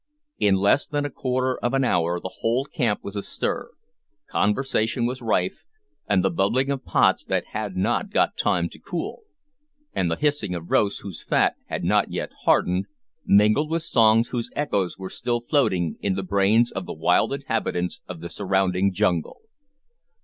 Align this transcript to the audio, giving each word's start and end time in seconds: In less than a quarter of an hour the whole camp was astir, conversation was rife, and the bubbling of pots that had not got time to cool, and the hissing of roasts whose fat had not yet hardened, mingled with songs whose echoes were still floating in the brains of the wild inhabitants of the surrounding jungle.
In 0.39 0.55
less 0.55 0.87
than 0.87 1.05
a 1.05 1.11
quarter 1.11 1.59
of 1.59 1.75
an 1.75 1.83
hour 1.83 2.19
the 2.19 2.37
whole 2.39 2.65
camp 2.65 3.01
was 3.03 3.15
astir, 3.15 3.69
conversation 4.27 5.05
was 5.05 5.21
rife, 5.21 5.63
and 6.09 6.23
the 6.23 6.31
bubbling 6.31 6.71
of 6.71 6.83
pots 6.83 7.23
that 7.25 7.45
had 7.49 7.77
not 7.77 8.09
got 8.09 8.35
time 8.35 8.67
to 8.69 8.79
cool, 8.79 9.21
and 9.93 10.09
the 10.09 10.15
hissing 10.15 10.55
of 10.55 10.71
roasts 10.71 11.01
whose 11.01 11.21
fat 11.21 11.53
had 11.67 11.83
not 11.83 12.09
yet 12.11 12.31
hardened, 12.45 12.87
mingled 13.27 13.69
with 13.69 13.83
songs 13.83 14.29
whose 14.29 14.49
echoes 14.55 14.97
were 14.97 15.07
still 15.11 15.39
floating 15.41 15.97
in 16.01 16.15
the 16.15 16.23
brains 16.23 16.71
of 16.71 16.87
the 16.87 16.93
wild 16.93 17.31
inhabitants 17.31 18.01
of 18.09 18.21
the 18.21 18.29
surrounding 18.29 18.91
jungle. 18.91 19.41